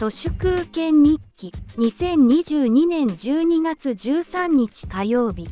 [0.00, 1.52] 都市空権日記。
[1.76, 5.46] 2022年12月13日火曜日。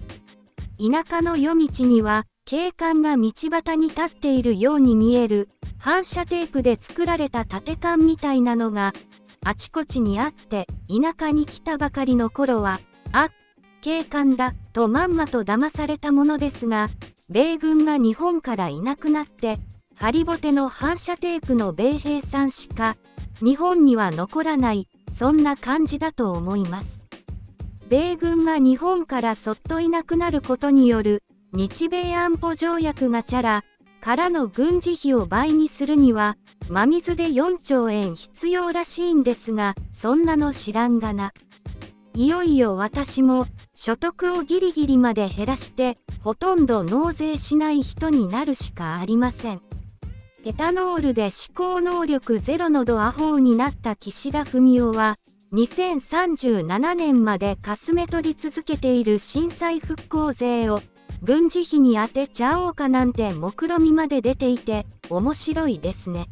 [0.78, 5.50] 田舎の夜道には警官が道端に立っているように見える。
[5.76, 8.94] 反射テープで作られた縦管みたいなのが
[9.44, 12.80] あちこちにあって田舎に来たばかりの頃は
[13.12, 13.28] あ
[13.82, 16.88] 警官だとまんまと騙されたものですが
[17.28, 19.58] 米軍が日本からいなくなって
[19.94, 22.96] ハリボテの反射テープの米兵さんしか
[23.40, 27.02] 日本には残らないそんな感じだと思います。
[27.88, 33.64] 米軍が日本からそっといなくなることによる日米安保条約がチャラ
[34.00, 36.36] からの軍事費を倍にするには
[36.68, 41.32] 真水で4兆円必要らしいんですがそんなの知らんがな。
[42.14, 49.62] いよいよ私も所得をギリギリまで減らしてほとんど納税しない人になるしかありません。
[50.44, 55.16] エタノールで思考能力ゼロのドアホーになった岸田文雄は
[55.52, 60.80] 2037年までかすめ取り続けている震災復興税を
[61.22, 66.26] 軍事費に当てちゃおうかなんて目論みまで出ていて面白いですね。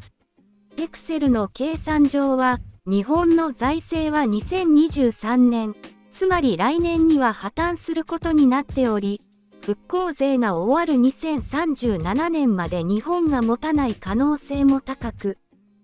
[0.77, 5.75] エクセルの計算上は日本の財政は2023年
[6.11, 9.19] つまり来年には破綻することになっており
[9.67, 15.39] 復興税が終わる2037年まで日本が持たない可能性も高く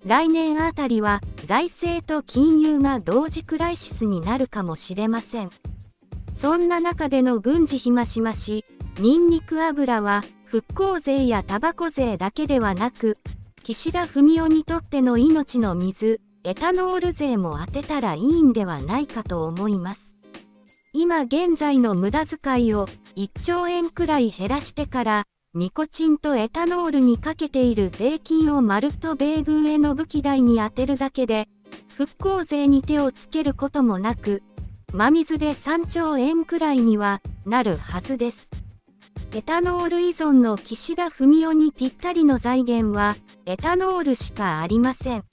[0.06, 5.50] 来年あたりは財政と金融が同時クライシスになるかもしれません。
[6.38, 8.66] そんな中での軍事費増し増し
[9.00, 13.18] ニンニク油は復興税やタバコ税だけではなく
[13.64, 20.12] 岸田文雄にとっての命の水エタノール税も当てたらいいんではないかと思います。
[20.96, 25.24] 今現在の無駄遣いを1兆円くらい減らしてから
[25.56, 31.48] ニコチンとエタノールにかけている税金をまるっと米軍への武器代に充てるだけで
[31.98, 34.44] 復興税に手をつけることもなく
[34.94, 38.52] 真水で3兆円くらいにはなるはずです。
[39.34, 43.16] エタノール依存の岸田文雄にぴったりの財源は
[43.48, 45.24] エタノールしかありません。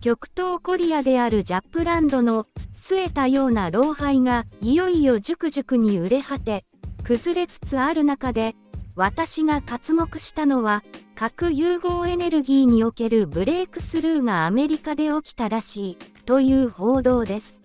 [0.00, 6.64] 極東コリアであるジャップランドの据えたような老廃がいよいよ熟々に売れ果て
[7.02, 8.54] 崩れつつある中で
[8.94, 10.82] 私が刮目したのは
[11.14, 17.60] 核融合エネルギーにおけるブレイクスルーがアメリカで起きたらしいという報道です。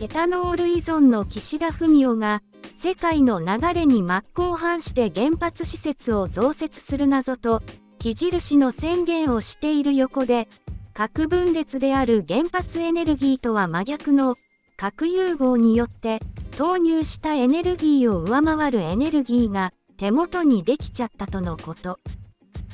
[0.00, 2.42] エタノール依存の岸田文雄が
[2.76, 7.62] 世界の流れに真っ向反して原発施設を増設する謎と
[7.98, 10.48] 木印の宣言をしている横で
[10.94, 14.36] 核分裂である原発エネルギーとは真逆の
[14.76, 16.20] 核融合によって
[16.56, 21.98] 投入したエネルギーを上回るエネルギーが手元にできちゃったとのこと。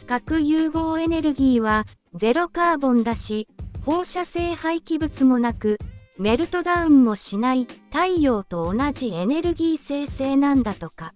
[0.07, 3.49] 核融合エネルギーはゼロカーボンだし
[3.87, 5.79] 放射性廃棄物もなく
[6.19, 11.15] メルトダウンもしない太陽と同じエネルギー生成なんだとか。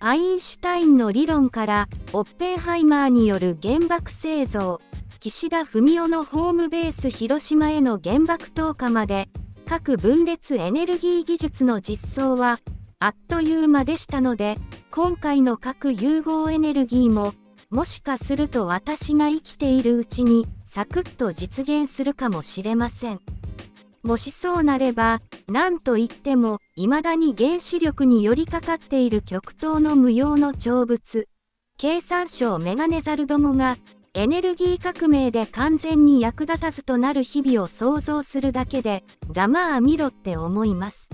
[0.00, 4.80] アインシュタインの理論からオッペンハイマーによる原爆製造、
[5.18, 9.28] 岸田文雄のホームベース広島への原爆投下まで、
[9.66, 12.60] 各分裂エネルギー技術の実装は
[12.98, 14.58] あっという間でしたので、
[14.90, 17.34] 今回の核融合エネルギーも、
[17.70, 23.20] もしかすると私が生きているうちにサクッと実現するかもしれません。
[24.02, 31.26] もしそうなれば、何と言っても、未だに原子力に寄りかかっている極東の無用の長物、
[31.78, 33.76] 経産省メガネザルどもが、
[34.16, 41.10] エネルギー革命で完全に役立たずとなる日々を想像するだけで、ざまあ見ろって思います。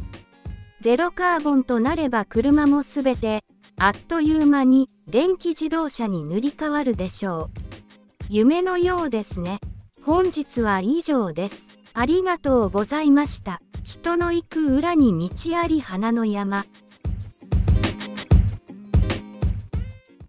[0.80, 3.42] ゼロカーボンとなれば車もすべて、
[3.76, 7.50] あっという間に電気自動車に塗り替わるでしょう。
[8.28, 9.58] 夢のようですね。
[10.04, 11.66] 本日は以上です。
[11.94, 13.60] ありがとうございました。
[13.82, 16.66] 人の行く裏に道あり花の山。